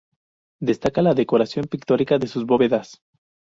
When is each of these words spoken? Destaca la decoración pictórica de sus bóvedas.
Destaca 0.59 1.03
la 1.03 1.13
decoración 1.13 1.65
pictórica 1.67 2.17
de 2.17 2.25
sus 2.25 2.43
bóvedas. 2.47 3.03